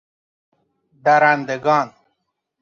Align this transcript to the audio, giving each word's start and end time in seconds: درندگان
درندگان 1.05 1.93